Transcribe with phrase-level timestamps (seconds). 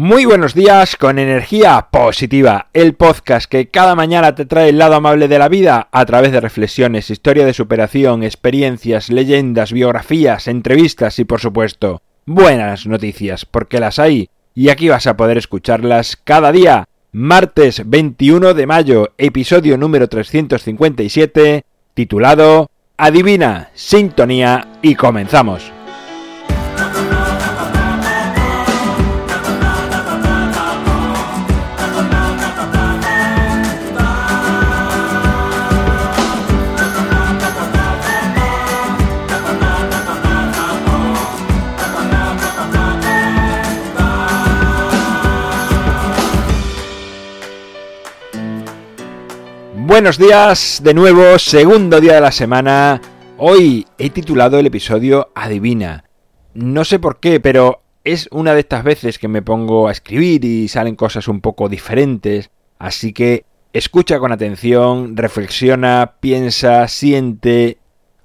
[0.00, 4.94] Muy buenos días con energía positiva, el podcast que cada mañana te trae el lado
[4.94, 11.18] amable de la vida a través de reflexiones, historia de superación, experiencias, leyendas, biografías, entrevistas
[11.18, 16.52] y por supuesto buenas noticias, porque las hay y aquí vas a poder escucharlas cada
[16.52, 16.84] día.
[17.10, 25.72] Martes 21 de mayo, episodio número 357, titulado Adivina, Sintonía y comenzamos.
[49.88, 53.00] Buenos días, de nuevo, segundo día de la semana.
[53.38, 56.04] Hoy he titulado el episodio Adivina.
[56.52, 60.44] No sé por qué, pero es una de estas veces que me pongo a escribir
[60.44, 67.78] y salen cosas un poco diferentes, así que escucha con atención, reflexiona, piensa, siente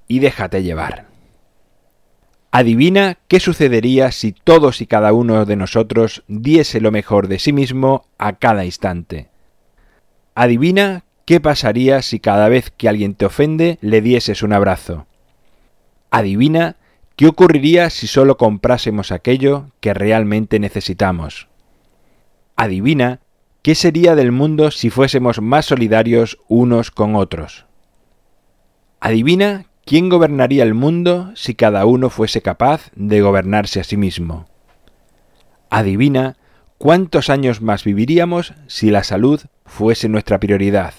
[0.10, 1.06] y déjate llevar.
[2.52, 7.54] Adivina qué sucedería si todos y cada uno de nosotros diese lo mejor de sí
[7.54, 9.30] mismo a cada instante.
[10.36, 15.08] Adivina ¿Qué pasaría si cada vez que alguien te ofende le dieses un abrazo?
[16.12, 16.76] Adivina
[17.16, 21.48] qué ocurriría si solo comprásemos aquello que realmente necesitamos.
[22.58, 23.22] Adivina
[23.62, 27.66] qué sería del mundo si fuésemos más solidarios unos con otros.
[29.00, 34.48] Adivina quién gobernaría el mundo si cada uno fuese capaz de gobernarse a sí mismo.
[35.70, 36.36] Adivina
[36.78, 40.94] cuántos años más viviríamos si la salud fuese nuestra prioridad.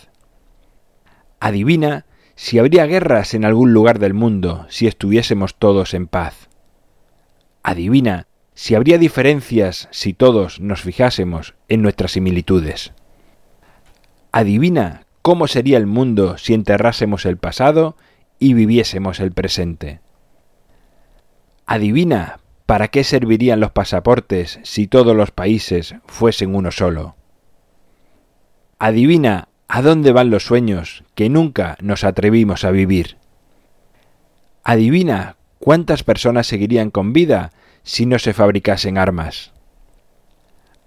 [1.40, 6.48] Adivina si habría guerras en algún lugar del mundo si estuviésemos todos en paz.
[7.62, 12.92] Adivina si habría diferencias si todos nos fijásemos en nuestras similitudes.
[14.32, 17.96] Adivina cómo sería el mundo si enterrásemos el pasado
[18.38, 20.00] y viviésemos el presente.
[21.66, 27.16] Adivina para qué servirían los pasaportes si todos los países fuesen uno solo.
[28.78, 33.16] Adivina ¿A dónde van los sueños que nunca nos atrevimos a vivir?
[34.62, 37.50] Adivina cuántas personas seguirían con vida
[37.82, 39.53] si no se fabricasen armas.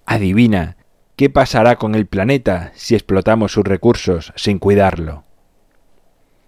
[0.06, 0.78] Adivina
[1.16, 5.24] qué pasará con el planeta si explotamos sus recursos sin cuidarlo.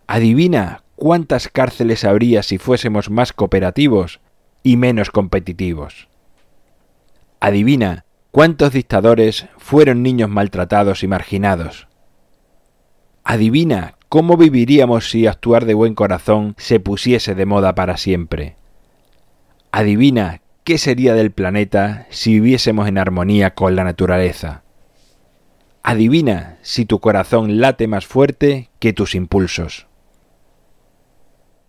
[0.08, 4.22] Adivina cuántas cárceles habría si fuésemos más cooperativos
[4.64, 6.08] y menos competitivos.
[7.40, 11.89] Adivina cuántos dictadores fueron niños maltratados y marginados.
[13.32, 18.56] Adivina cómo viviríamos si actuar de buen corazón se pusiese de moda para siempre.
[19.72, 24.64] Adivina qué sería del planeta si viviésemos en armonía con la naturaleza.
[25.84, 29.86] Adivina si tu corazón late más fuerte que tus impulsos.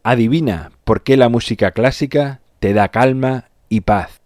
[0.03, 4.23] Adivina por qué la música clásica te da calma y paz.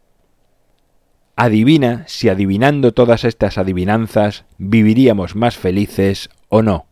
[1.35, 6.87] Adivina si adivinando todas estas adivinanzas viviríamos más felices o no.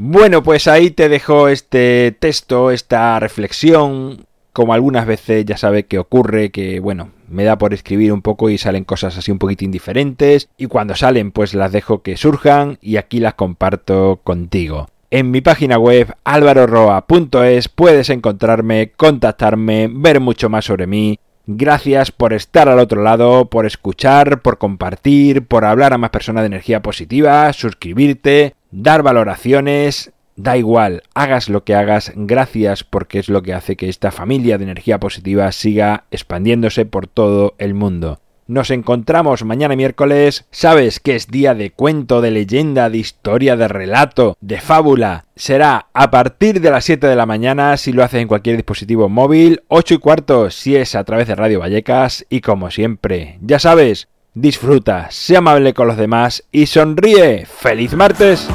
[0.00, 4.26] Bueno, pues ahí te dejo este texto, esta reflexión.
[4.52, 8.48] Como algunas veces ya sabe que ocurre, que bueno, me da por escribir un poco
[8.48, 10.50] y salen cosas así un poquito indiferentes.
[10.56, 14.86] Y cuando salen, pues las dejo que surjan y aquí las comparto contigo.
[15.10, 21.18] En mi página web alvaroroa.es puedes encontrarme, contactarme, ver mucho más sobre mí.
[21.50, 26.42] Gracias por estar al otro lado, por escuchar, por compartir, por hablar a más personas
[26.42, 33.28] de energía positiva, suscribirte, dar valoraciones, da igual, hagas lo que hagas, gracias porque es
[33.28, 38.20] lo que hace que esta familia de energía positiva siga expandiéndose por todo el mundo.
[38.48, 40.46] Nos encontramos mañana miércoles.
[40.50, 45.26] Sabes que es día de cuento, de leyenda, de historia, de relato, de fábula.
[45.36, 49.10] Será a partir de las 7 de la mañana si lo haces en cualquier dispositivo
[49.10, 53.58] móvil, 8 y cuarto si es a través de Radio Vallecas y como siempre, ya
[53.58, 54.08] sabes,
[54.40, 57.46] disfruta, sea amable con los demás y sonríe.
[57.46, 58.48] ¡Feliz martes!